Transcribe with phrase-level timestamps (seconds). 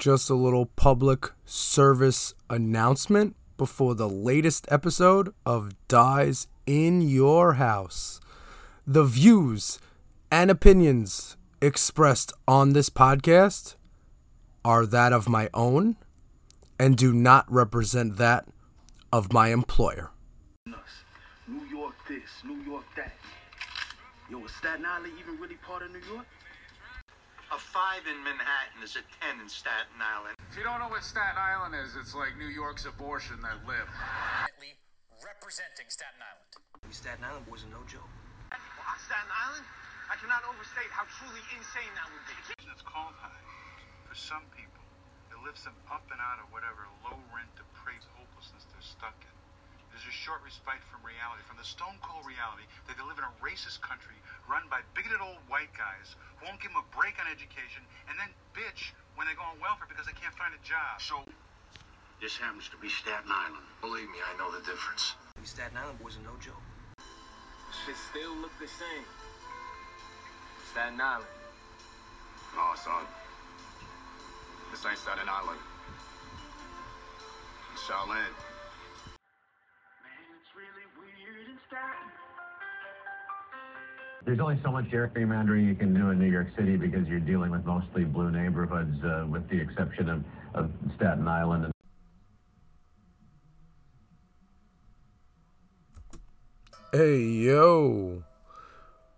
[0.00, 8.18] just a little public service announcement before the latest episode of Dies in Your House.
[8.86, 9.78] The views
[10.32, 13.76] and opinions expressed on this podcast
[14.64, 15.96] are that of my own
[16.78, 18.46] and do not represent that
[19.12, 20.12] of my employer.
[21.46, 23.12] New York this, New York that.
[24.30, 26.24] Yo, is Staten Island even really part of New York?
[27.50, 30.38] A five in Manhattan is a ten in Staten Island.
[30.46, 33.90] If you don't know what Staten Island is, it's like New York's abortion that lived.
[35.18, 36.46] representing Staten Island.
[36.86, 38.06] We Staten Island boys are no joke.
[38.54, 39.66] Well, on Staten Island,
[40.06, 42.38] I cannot overstate how truly insane that would be.
[42.70, 43.42] It's cold high.
[44.06, 44.86] For some people,
[45.34, 49.34] it lifts them up and out of whatever low rent, depraved hopelessness they're stuck in.
[49.90, 53.26] There's a short respite from reality, from the stone cold reality that they live in
[53.26, 54.14] a racist country
[54.46, 58.14] run by bigoted old white guys who won't give them a break on education and
[58.14, 61.02] then bitch when they go on welfare because they can't find a job.
[61.02, 61.26] So,
[62.22, 63.66] this happens to be Staten Island.
[63.82, 65.18] Believe me, I know the difference.
[65.42, 66.62] We Staten Island boys are no joke.
[67.82, 69.06] Shit still look the same.
[70.70, 71.26] Staten Island.
[72.54, 73.02] No, son.
[74.70, 75.58] This ain't Staten Island.
[77.74, 78.49] It's Shaolin.
[84.24, 87.50] There's only so much gerrymandering you can do in New York City because you're dealing
[87.50, 91.64] with mostly blue neighborhoods, uh, with the exception of, of Staten Island.
[91.64, 91.72] And
[96.92, 98.24] Hey, yo.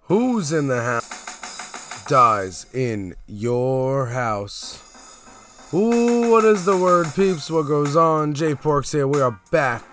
[0.02, 2.04] Who's in the house?
[2.06, 5.72] Dies in your house.
[5.72, 7.50] Ooh, what is the word, peeps?
[7.50, 8.34] What goes on?
[8.34, 9.08] J Porks here.
[9.08, 9.84] We are back.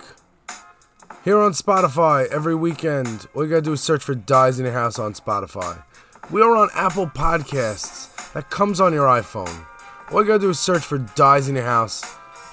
[1.30, 3.28] Here on Spotify every weekend.
[3.36, 5.84] All you gotta do is search for Dies in Your House on Spotify.
[6.32, 8.34] We are on Apple Podcasts.
[8.34, 9.68] That comes on your iPhone.
[10.12, 12.04] All you gotta do is search for Dies in Your House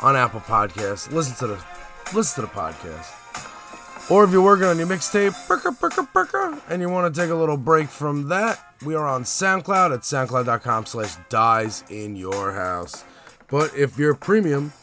[0.02, 1.10] on Apple Podcasts.
[1.10, 1.64] Listen to the
[2.14, 4.10] listen to the podcast.
[4.10, 7.31] Or if you're working on your mixtape, burka, burka, burka, and you want to take
[7.31, 12.53] a little break from that, we are on SoundCloud at soundcloud.com slash dies in your
[12.53, 13.06] house.
[13.48, 14.75] But if you're premium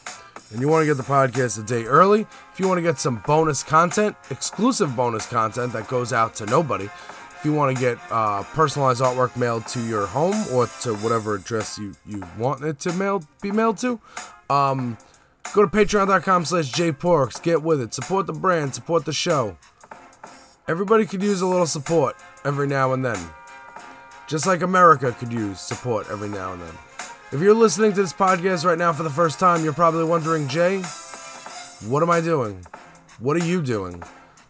[0.50, 2.98] and you want to get the podcast a day early, if you want to get
[2.98, 7.80] some bonus content, exclusive bonus content that goes out to nobody, if you want to
[7.80, 12.64] get uh, personalized artwork mailed to your home or to whatever address you, you want
[12.64, 14.00] it to mail be mailed to,
[14.48, 14.96] um,
[15.52, 17.40] Go to patreon.com slash jporks.
[17.40, 17.94] Get with it.
[17.94, 18.74] Support the brand.
[18.74, 19.56] Support the show.
[20.66, 23.18] Everybody could use a little support every now and then.
[24.26, 26.74] Just like America could use support every now and then.
[27.30, 30.48] If you're listening to this podcast right now for the first time, you're probably wondering,
[30.48, 30.82] Jay,
[31.82, 32.64] what am I doing?
[33.18, 34.02] What are you doing?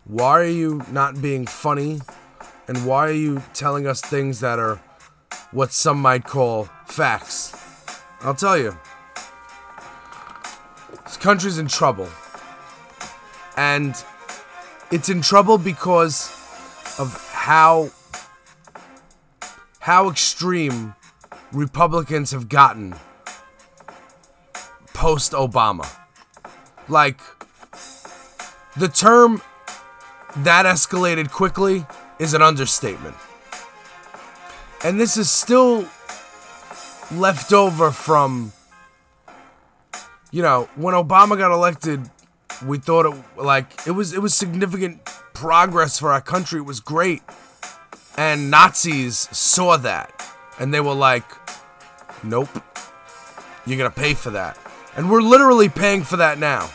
[0.05, 2.01] Why are you not being funny?
[2.69, 4.77] And why are you telling us things that are
[5.51, 7.55] what some might call facts?
[8.21, 8.77] I'll tell you.
[11.05, 12.09] This country's in trouble.
[13.57, 13.95] And
[14.91, 16.29] it's in trouble because
[16.99, 17.91] of how
[19.81, 20.95] how extreme
[21.53, 22.95] Republicans have gotten
[24.95, 25.87] post Obama.
[26.89, 27.21] Like
[28.77, 29.43] the term
[30.39, 31.87] that escalated quickly
[32.19, 33.17] is an understatement.
[34.85, 35.87] And this is still
[37.13, 38.53] left over from
[40.35, 42.11] you know, when Obama got elected,
[42.67, 46.59] we thought it like it was it was significant progress for our country.
[46.59, 47.23] It was great.
[48.17, 50.13] And Nazis saw that
[50.59, 51.25] and they were like,
[52.25, 52.49] "Nope.
[53.65, 54.59] You're to pay for that."
[54.97, 56.71] And we're literally paying for that now.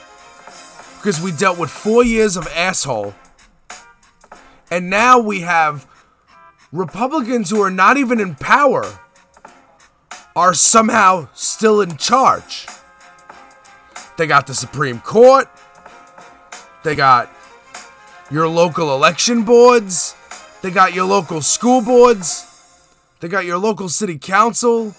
[0.98, 3.16] Because we dealt with 4 years of asshole.
[4.70, 5.88] And now we have
[6.72, 9.00] Republicans who are not even in power
[10.36, 12.68] are somehow still in charge.
[14.18, 15.48] They got the Supreme Court.
[16.84, 17.30] They got
[18.30, 20.16] your local election boards.
[20.62, 22.46] They got your local school boards.
[23.22, 24.94] They got your local city council.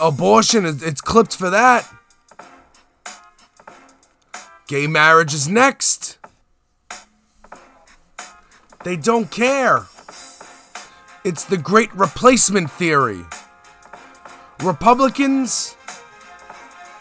[0.00, 1.88] Abortion, it's clipped for that.
[4.66, 6.18] Gay marriage is next.
[8.84, 9.86] They don't care.
[11.24, 13.24] It's the great replacement theory.
[14.62, 15.76] Republicans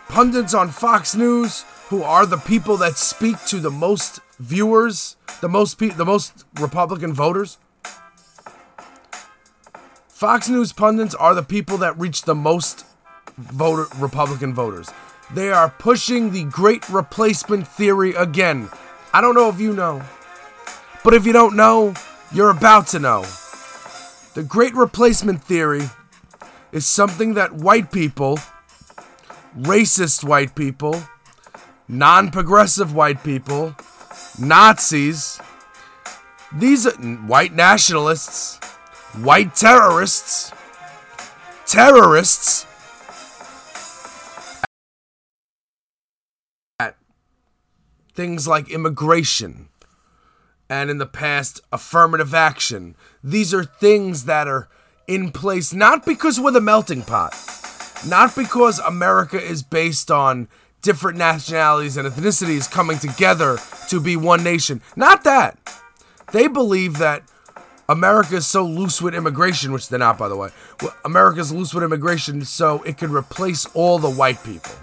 [0.08, 5.48] pundits on Fox News who are the people that speak to the most viewers, the
[5.48, 7.58] most pe- the most Republican voters.
[10.10, 12.87] Fox News pundits are the people that reach the most
[13.38, 14.90] voter Republican voters.
[15.34, 18.70] They are pushing the great replacement theory again.
[19.14, 20.04] I don't know if you know,
[21.04, 21.94] but if you don't know,
[22.32, 23.26] you're about to know.
[24.34, 25.84] The great replacement theory
[26.72, 28.40] is something that white people,
[29.58, 31.02] racist white people,
[31.88, 33.76] non progressive white people,
[34.40, 35.40] Nazis,
[36.54, 36.86] these
[37.26, 38.60] white nationalists,
[39.16, 40.52] white terrorists,
[41.66, 42.67] terrorists,
[48.18, 49.70] things like immigration
[50.70, 52.96] and in the past affirmative action.
[53.24, 54.68] These are things that are
[55.08, 57.36] in place not because we're the melting pot,
[58.08, 60.50] not because America is based on
[60.82, 64.82] different nationalities and ethnicities coming together to be one nation.
[64.96, 65.56] Not that.
[66.34, 67.22] They believe that
[67.88, 70.50] America is so loose with immigration, which they're not, by the way.
[71.06, 74.74] America's loose with immigration so it can replace all the white people.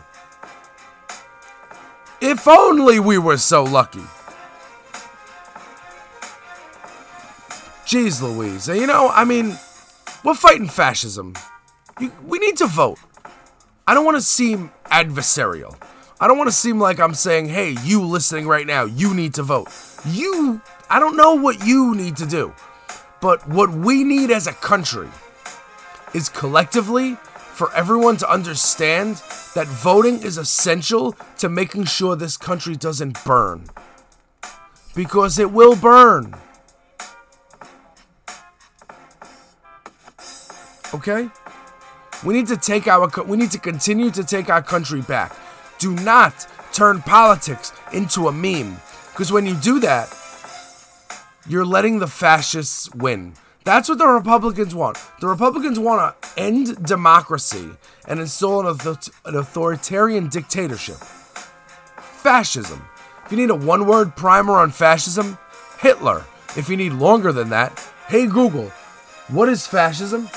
[2.26, 4.02] If only we were so lucky.
[7.84, 8.66] Jeez Louise.
[8.66, 9.58] You know, I mean,
[10.24, 11.34] we're fighting fascism.
[12.00, 12.98] You, we need to vote.
[13.86, 15.76] I don't want to seem adversarial.
[16.18, 19.34] I don't want to seem like I'm saying, hey, you listening right now, you need
[19.34, 19.68] to vote.
[20.06, 22.54] You, I don't know what you need to do.
[23.20, 25.10] But what we need as a country
[26.14, 27.18] is collectively
[27.54, 29.22] for everyone to understand
[29.54, 33.66] that voting is essential to making sure this country doesn't burn.
[34.96, 36.34] Because it will burn.
[40.92, 41.28] Okay?
[42.24, 45.36] We need to take our we need to continue to take our country back.
[45.78, 48.78] Do not turn politics into a meme
[49.12, 50.12] because when you do that,
[51.46, 53.34] you're letting the fascists win.
[53.64, 54.98] That's what the Republicans want.
[55.20, 57.70] The Republicans want to end democracy
[58.06, 58.78] and install an,
[59.24, 60.96] an authoritarian dictatorship.
[60.96, 62.84] Fascism.
[63.24, 65.38] If you need a one word primer on fascism,
[65.80, 66.24] Hitler.
[66.56, 68.68] If you need longer than that, hey Google,
[69.28, 70.28] what is fascism?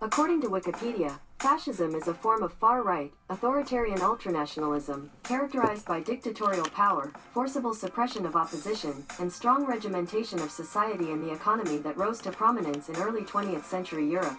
[0.00, 6.66] According to Wikipedia, fascism is a form of far right, authoritarian ultranationalism, characterized by dictatorial
[6.70, 12.20] power, forcible suppression of opposition, and strong regimentation of society and the economy that rose
[12.20, 14.38] to prominence in early 20th century Europe.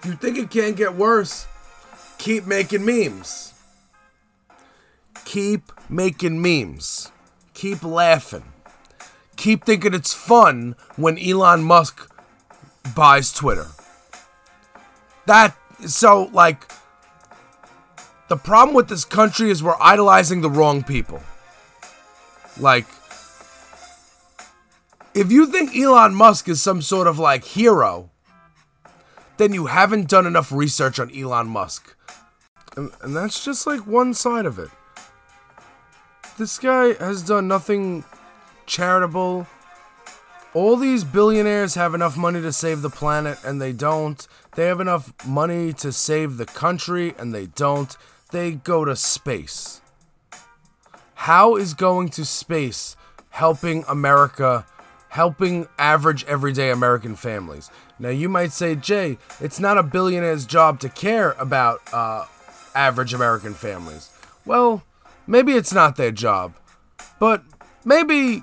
[0.00, 1.46] If you think it can't get worse,
[2.18, 3.54] keep making memes.
[5.24, 7.10] Keep making memes.
[7.54, 8.44] Keep laughing.
[9.36, 12.10] Keep thinking it's fun when Elon Musk
[12.94, 13.66] buys Twitter.
[15.26, 16.70] That so like
[18.28, 21.22] the problem with this country is we're idolizing the wrong people.
[22.58, 22.86] Like
[25.14, 28.10] if you think Elon Musk is some sort of like hero,
[29.36, 31.96] then you haven't done enough research on Elon Musk.
[32.76, 34.68] And, and that's just like one side of it.
[36.36, 38.04] This guy has done nothing
[38.66, 39.46] charitable.
[40.54, 44.26] All these billionaires have enough money to save the planet, and they don't.
[44.58, 47.96] They have enough money to save the country, and they don't.
[48.32, 49.80] They go to space.
[51.14, 52.96] How is going to space
[53.30, 54.66] helping America,
[55.10, 57.70] helping average everyday American families?
[58.00, 62.24] Now, you might say, Jay, it's not a billionaire's job to care about uh,
[62.74, 64.10] average American families.
[64.44, 64.82] Well,
[65.28, 66.56] maybe it's not their job,
[67.20, 67.44] but
[67.84, 68.42] maybe,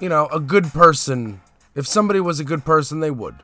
[0.00, 1.40] you know, a good person,
[1.74, 3.42] if somebody was a good person, they would.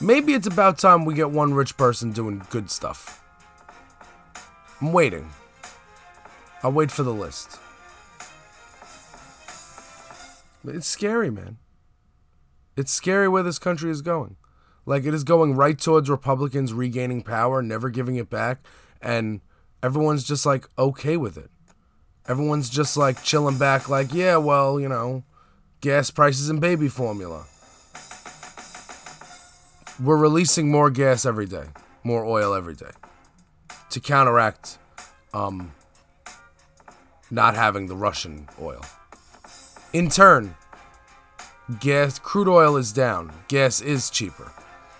[0.00, 3.22] Maybe it's about time we get one rich person doing good stuff.
[4.80, 5.30] I'm waiting.
[6.62, 7.58] I'll wait for the list.
[10.66, 11.58] It's scary, man.
[12.76, 14.36] It's scary where this country is going.
[14.86, 18.64] Like it is going right towards Republicans regaining power, never giving it back,
[19.02, 19.42] and
[19.82, 21.50] everyone's just like okay with it.
[22.26, 25.24] Everyone's just like chilling back, like, yeah, well, you know,
[25.80, 27.46] gas prices and baby formula.
[30.02, 31.66] We're releasing more gas every day,
[32.04, 32.92] more oil every day
[33.90, 34.78] to counteract
[35.34, 35.72] um,
[37.30, 38.84] not having the Russian oil.
[39.92, 40.54] In turn,
[41.80, 43.32] gas crude oil is down.
[43.48, 44.52] Gas is cheaper.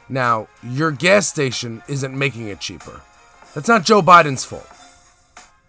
[0.09, 3.01] Now, your gas station isn't making it cheaper.
[3.55, 4.69] That's not Joe Biden's fault.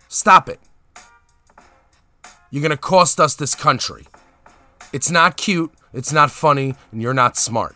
[0.07, 0.59] Stop it.
[2.49, 4.07] You're going to cost us this country.
[4.91, 7.75] It's not cute, it's not funny, and you're not smart.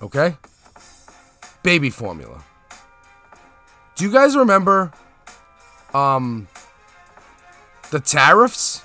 [0.00, 0.36] Okay?
[1.62, 2.44] Baby formula.
[3.96, 4.92] Do you guys remember
[5.92, 6.48] um
[7.90, 8.82] the tariffs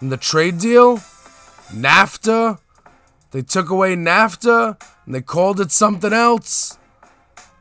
[0.00, 0.98] and the trade deal?
[1.68, 2.58] NAFTA?
[3.32, 6.78] They took away NAFTA and they called it something else.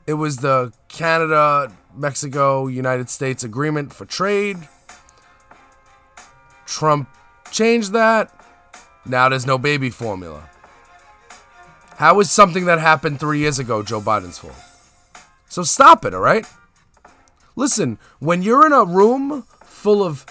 [0.07, 4.57] It was the Canada, Mexico, United States Agreement for Trade.
[6.65, 7.09] Trump
[7.51, 8.31] changed that.
[9.05, 10.49] Now there's no baby formula.
[11.97, 14.55] How is something that happened three years ago Joe Biden's fault?
[15.47, 16.45] So stop it, all right?
[17.55, 20.25] Listen, when you're in a room full of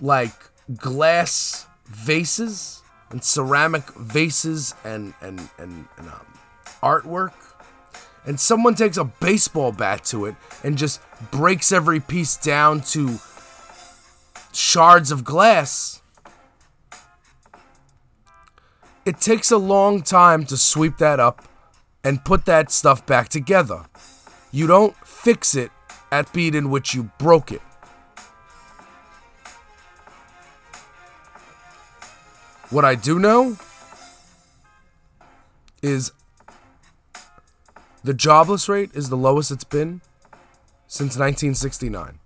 [0.00, 0.32] like
[0.76, 6.26] glass vases and ceramic vases and and and, and um,
[6.82, 7.34] artwork,
[8.24, 13.18] and someone takes a baseball bat to it and just breaks every piece down to
[14.52, 16.00] shards of glass.
[19.06, 21.46] It takes a long time to sweep that up
[22.02, 23.84] and put that stuff back together.
[24.50, 25.70] You don't fix it
[26.10, 27.60] at the speed in which you broke it.
[32.70, 33.56] What I do know
[35.82, 36.12] is
[38.02, 40.00] the jobless rate is the lowest it's been
[40.86, 42.18] since 1969.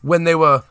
[0.00, 0.62] when they were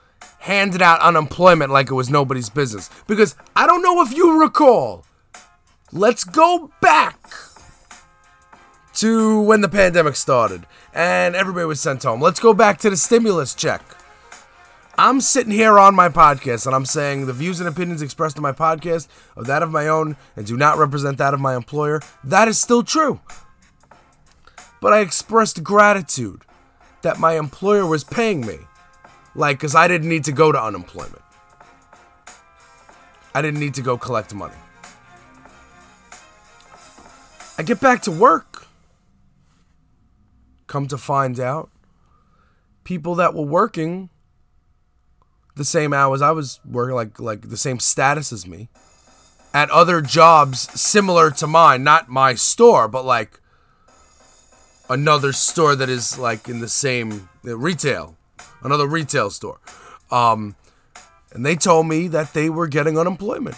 [0.43, 2.89] handing out unemployment like it was nobody's business?
[3.07, 5.05] Because I don't know if you recall.
[5.93, 7.17] Let's go back
[8.95, 12.21] to when the pandemic started and everybody was sent home.
[12.21, 13.81] Let's go back to the stimulus check.
[14.97, 18.43] I'm sitting here on my podcast and I'm saying the views and opinions expressed in
[18.43, 19.07] my podcast
[19.37, 22.01] are that of my own and do not represent that of my employer.
[22.21, 23.21] That is still true.
[24.81, 26.41] But I expressed gratitude
[27.01, 28.57] that my employer was paying me.
[29.35, 31.21] Like, because I didn't need to go to unemployment,
[33.33, 34.55] I didn't need to go collect money.
[37.57, 38.67] I get back to work.
[40.67, 41.69] Come to find out,
[42.83, 44.09] people that were working
[45.55, 48.69] the same hours I was working, like like the same status as me,
[49.53, 53.39] at other jobs similar to mine, not my store, but like
[54.89, 58.17] another store that is like in the same uh, retail,
[58.63, 59.59] another retail store.
[60.11, 60.55] Um,
[61.31, 63.55] and they told me that they were getting unemployment.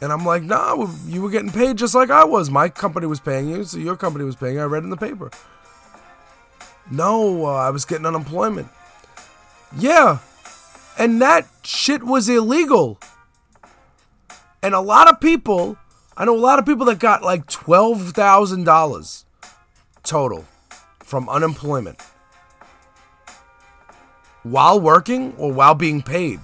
[0.00, 2.50] And I'm like, nah, you were getting paid just like I was.
[2.50, 4.60] My company was paying you, so your company was paying you.
[4.60, 5.30] I read in the paper.
[6.90, 8.68] No, uh, I was getting unemployment.
[9.78, 10.18] Yeah.
[10.98, 12.98] And that shit was illegal.
[14.62, 15.76] And a lot of people,
[16.16, 19.24] I know a lot of people that got like $12,000
[20.02, 20.44] total
[21.00, 22.00] from unemployment
[24.44, 26.40] while working or while being paid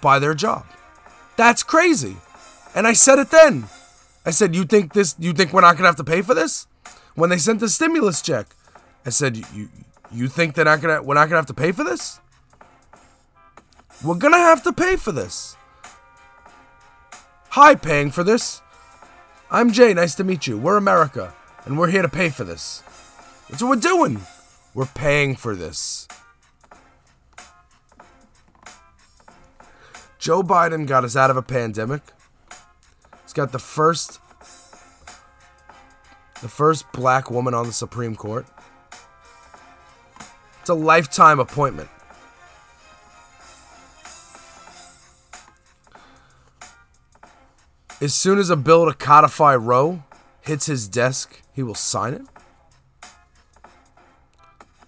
[0.00, 0.66] by their job.
[1.36, 2.16] That's crazy.
[2.74, 3.68] And I said it then.
[4.26, 6.66] I said, "You think this you think we're not to have to pay for this?"
[7.14, 8.46] When they sent the stimulus check.
[9.06, 9.68] I said, "You
[10.10, 12.20] you think they're not gonna we're not gonna have to pay for this?
[14.02, 15.56] We're gonna have to pay for this.
[17.50, 18.60] Hi, paying for this.
[19.50, 20.58] I'm Jay, nice to meet you.
[20.58, 22.82] We're America, and we're here to pay for this.
[23.48, 24.20] That's what we're doing.
[24.74, 26.06] We're paying for this.
[30.18, 32.02] Joe Biden got us out of a pandemic.
[33.22, 34.20] He's got the first
[36.42, 38.46] the first black woman on the Supreme Court.
[40.60, 41.88] It's a lifetime appointment.
[48.00, 50.04] As soon as a bill to codify Roe
[50.40, 52.22] hits his desk, he will sign it.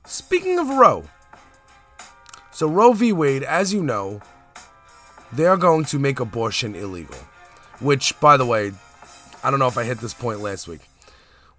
[0.06, 1.04] Speaking of Roe,
[2.52, 3.12] so Roe v.
[3.12, 4.20] Wade, as you know,
[5.32, 7.16] they are going to make abortion illegal.
[7.80, 8.72] Which, by the way,
[9.42, 10.80] I don't know if I hit this point last week.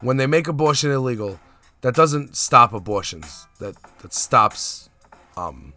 [0.01, 1.39] When they make abortion illegal,
[1.81, 3.47] that doesn't stop abortions.
[3.59, 4.89] That that stops
[5.37, 5.73] um,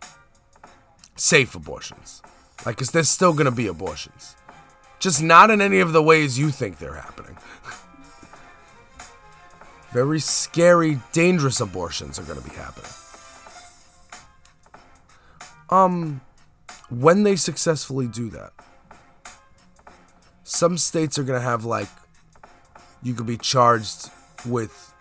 [1.17, 2.23] safe abortions.
[2.65, 4.37] Like, cause there's still gonna be abortions,
[4.99, 7.37] just not in any of the ways you think they're happening.
[9.93, 12.91] Very scary, dangerous abortions are gonna be happening.
[15.71, 16.21] Um,
[17.01, 18.53] when they successfully do that,
[20.43, 21.89] some states are going to have like
[23.03, 24.11] you could be charged
[24.47, 24.93] with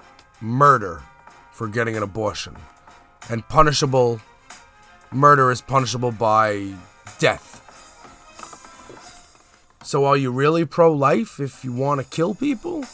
[0.41, 1.03] murder
[1.51, 2.55] for getting an abortion
[3.29, 4.19] and punishable
[5.11, 6.73] murder is punishable by
[7.19, 7.59] death.
[9.83, 12.85] So are you really pro-life if you want to kill people?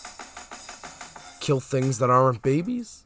[1.40, 3.04] Kill things that aren't babies?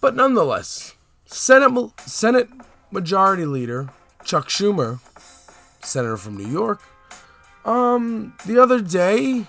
[0.00, 0.94] But nonetheless,
[1.34, 2.48] Senate Senate
[2.92, 3.88] Majority Leader
[4.24, 5.00] Chuck Schumer,
[5.82, 6.80] senator from New York,
[7.64, 9.46] um, the other day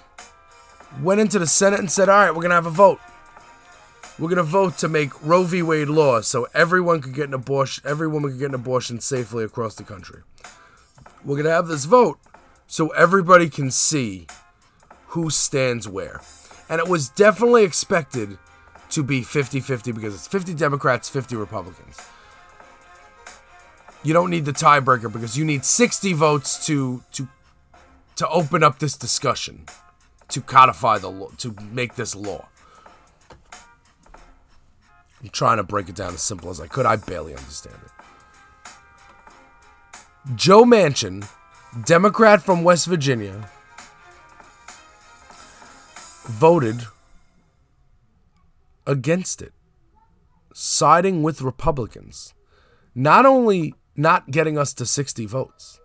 [1.03, 2.99] went into the Senate and said, "All right, we're gonna have a vote.
[4.17, 5.61] We're gonna vote to make Roe v.
[5.61, 7.83] Wade law, so everyone could get an abortion.
[7.85, 10.23] Every woman could get an abortion safely across the country.
[11.23, 12.17] We're gonna have this vote
[12.65, 14.25] so everybody can see
[15.09, 16.21] who stands where."
[16.67, 18.39] And it was definitely expected
[18.89, 21.99] to be 50-50 because it's 50 Democrats, 50 Republicans.
[24.03, 27.27] You don't need the tiebreaker because you need 60 votes to to
[28.17, 29.65] to open up this discussion,
[30.29, 32.47] to codify the law, to make this law.
[35.21, 36.85] I'm trying to break it down as simple as I could.
[36.85, 37.91] I barely understand it.
[40.35, 41.27] Joe Manchin,
[41.85, 43.49] Democrat from West Virginia,
[46.25, 46.85] voted
[48.87, 49.53] against it,
[50.53, 52.33] siding with Republicans.
[52.93, 55.79] Not only not getting us to 60 votes,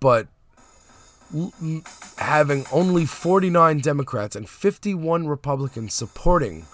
[0.00, 0.28] but
[2.18, 6.66] having only 49 Democrats and 51 Republicans supporting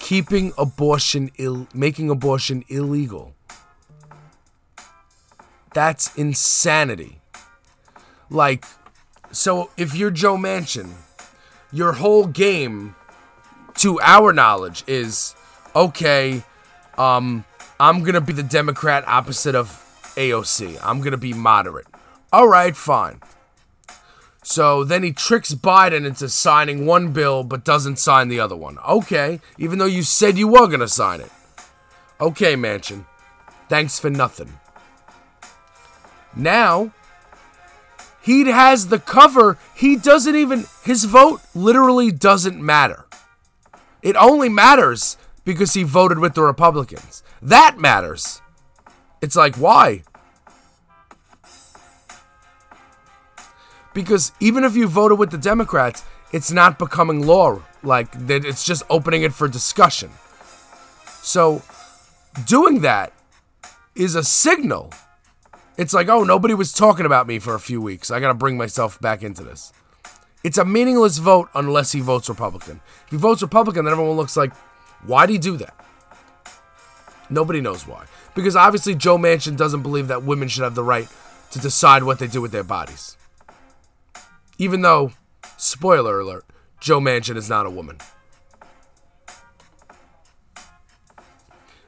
[0.00, 3.34] keeping abortion Ill- making abortion illegal.
[5.74, 7.20] That's insanity.
[8.30, 8.64] Like
[9.30, 10.90] so if you're Joe Manchin,
[11.70, 12.96] your whole game
[13.78, 15.34] to our knowledge is
[15.74, 16.42] okay,
[16.96, 17.44] um
[17.80, 19.68] I'm to be the Democrat opposite of
[20.16, 20.78] AOC.
[20.82, 21.86] I'm to be moderate.
[22.32, 23.20] All right, fine.
[24.42, 28.78] So then he tricks Biden into signing one bill but doesn't sign the other one.
[28.78, 31.30] Okay, even though you said you were to sign it.
[32.20, 33.04] Okay, Manchin.
[33.68, 34.58] Thanks for nothing.
[36.34, 36.92] Now,
[38.22, 39.58] he has the cover.
[39.74, 43.07] He doesn't even, his vote literally doesn't matter.
[44.02, 47.22] It only matters because he voted with the Republicans.
[47.42, 48.40] That matters.
[49.20, 50.02] It's like, why?
[53.94, 57.62] Because even if you voted with the Democrats, it's not becoming law.
[57.82, 60.10] Like, it's just opening it for discussion.
[61.22, 61.62] So,
[62.46, 63.12] doing that
[63.94, 64.92] is a signal.
[65.76, 68.10] It's like, oh, nobody was talking about me for a few weeks.
[68.10, 69.72] I got to bring myself back into this.
[70.44, 72.80] It's a meaningless vote unless he votes Republican.
[73.06, 74.54] If he votes Republican, then everyone looks like,
[75.04, 75.74] why did he do that?
[77.30, 78.06] Nobody knows why.
[78.34, 81.08] Because obviously Joe Manchin doesn't believe that women should have the right
[81.50, 83.16] to decide what they do with their bodies.
[84.58, 85.12] Even though,
[85.56, 86.44] spoiler alert,
[86.80, 87.98] Joe Manchin is not a woman.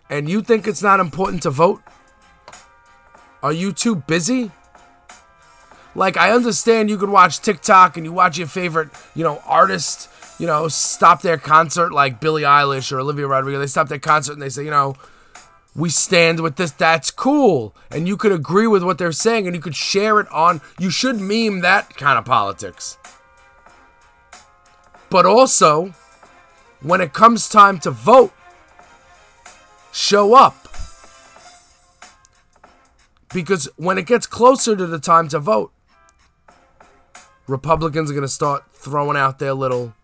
[0.09, 1.81] And you think it's not important to vote?
[3.43, 4.51] Are you too busy?
[5.95, 10.09] Like, I understand you could watch TikTok and you watch your favorite, you know, artist,
[10.39, 13.59] you know, stop their concert like Billie Eilish or Olivia Rodrigo.
[13.59, 14.95] They stop their concert and they say, you know,
[15.75, 16.71] we stand with this.
[16.71, 17.75] That's cool.
[17.91, 20.61] And you could agree with what they're saying and you could share it on.
[20.79, 22.97] You should meme that kind of politics.
[25.11, 25.93] But also,
[26.83, 28.33] when it comes time to vote,
[29.93, 30.69] show up.
[33.33, 35.73] Because when it gets closer to the time to vote,
[37.47, 39.95] Republicans are going to start throwing out their little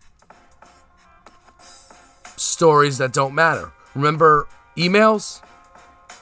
[2.35, 3.71] stories that don't matter.
[3.95, 5.41] Remember emails?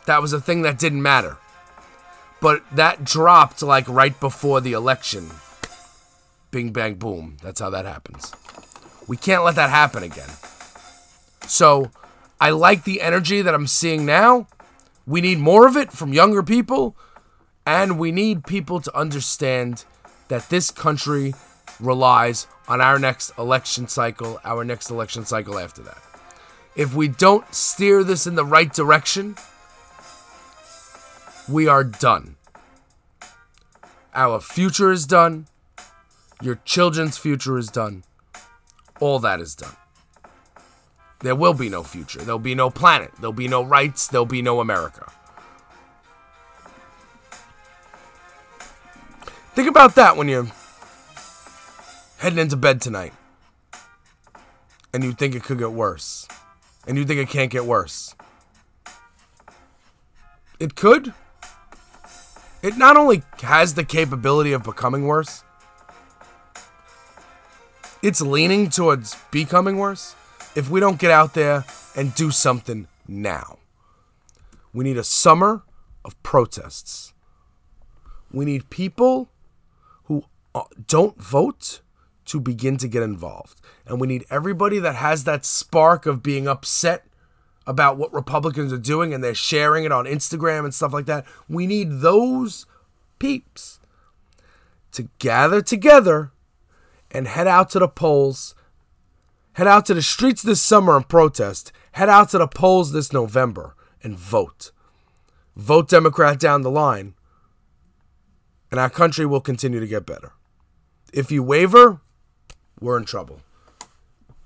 [0.06, 1.38] That was a thing that didn't matter.
[2.42, 5.32] But that dropped like right before the election.
[6.52, 7.38] Bing, bang, boom.
[7.42, 8.34] That's how that happens.
[9.08, 10.30] We can't let that happen again.
[11.48, 11.92] So
[12.40, 14.48] I like the energy that I'm seeing now.
[15.08, 16.96] We need more of it from younger people.
[17.66, 19.86] And we need people to understand
[20.28, 21.34] that this country
[21.80, 26.02] relies on our next election cycle, our next election cycle after that.
[26.76, 29.36] If we don't steer this in the right direction,
[31.48, 32.36] we are done.
[34.14, 35.48] Our future is done.
[36.42, 38.04] Your children's future is done.
[39.00, 39.76] All that is done.
[41.20, 42.20] There will be no future.
[42.20, 43.12] There'll be no planet.
[43.20, 44.08] There'll be no rights.
[44.08, 45.12] There'll be no America.
[49.56, 50.48] Think about that when you're
[52.18, 53.14] heading into bed tonight
[54.94, 56.28] and you think it could get worse
[56.86, 58.14] and you think it can't get worse.
[60.60, 61.14] It could.
[62.62, 65.46] It not only has the capability of becoming worse,
[68.02, 70.16] it's leaning towards becoming worse
[70.58, 71.64] if we don't get out there
[71.96, 73.60] and do something now.
[74.74, 75.64] We need a summer
[76.04, 77.14] of protests.
[78.34, 79.30] We need people
[80.56, 81.82] Uh, don't vote
[82.24, 83.60] to begin to get involved.
[83.86, 87.06] And we need everybody that has that spark of being upset
[87.68, 91.26] about what Republicans are doing and they're sharing it on Instagram and stuff like that.
[91.50, 92.66] We need those
[93.20, 93.80] peeps
[94.94, 96.32] to gather together
[97.12, 98.56] and head out to the polls,
[99.54, 103.12] head out to the streets this summer and protest, head out to the polls this
[103.12, 104.72] November and vote.
[105.56, 107.14] Vote Democrat down the line,
[108.72, 110.35] and our country will continue to get better.
[111.16, 112.02] If you waver,
[112.82, 113.40] we're in trouble.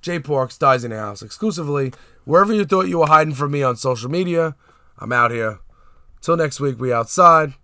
[0.03, 1.91] Jay Porks dies in the house exclusively
[2.25, 4.55] wherever you thought you were hiding from me on social media.
[4.99, 5.61] I'm out here.
[6.21, 7.55] Till next week, we outside.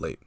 [0.00, 0.18] Late.